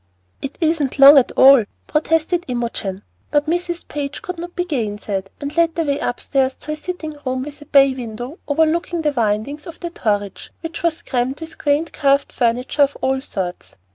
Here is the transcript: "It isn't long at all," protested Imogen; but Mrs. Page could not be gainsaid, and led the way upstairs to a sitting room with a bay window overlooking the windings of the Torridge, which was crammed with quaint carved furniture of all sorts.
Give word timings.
"It 0.41 0.57
isn't 0.61 0.97
long 0.97 1.19
at 1.19 1.31
all," 1.33 1.63
protested 1.85 2.43
Imogen; 2.47 3.03
but 3.29 3.45
Mrs. 3.45 3.87
Page 3.87 4.23
could 4.23 4.39
not 4.39 4.55
be 4.55 4.65
gainsaid, 4.65 5.29
and 5.39 5.55
led 5.55 5.75
the 5.75 5.83
way 5.83 5.99
upstairs 5.99 6.55
to 6.55 6.71
a 6.71 6.75
sitting 6.75 7.17
room 7.23 7.43
with 7.43 7.61
a 7.61 7.65
bay 7.67 7.93
window 7.93 8.39
overlooking 8.47 9.03
the 9.03 9.11
windings 9.13 9.67
of 9.67 9.79
the 9.79 9.91
Torridge, 9.91 10.49
which 10.61 10.81
was 10.81 11.03
crammed 11.03 11.39
with 11.39 11.59
quaint 11.59 11.93
carved 11.93 12.31
furniture 12.33 12.81
of 12.81 12.97
all 13.01 13.21
sorts. 13.21 13.75